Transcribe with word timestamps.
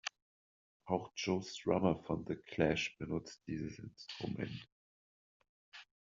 Auch 0.85 1.11
Joe 1.15 1.43
Strummer 1.43 1.95
von 2.01 2.25
The 2.25 2.33
Clash 2.35 2.97
benutzte 2.97 3.39
dieses 3.45 3.77
Instrument. 3.77 4.67